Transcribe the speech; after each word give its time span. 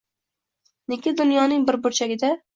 Nega 0.93 1.13
dunyoning 1.21 1.69
bir 1.69 1.79
burchagida 1.87 2.35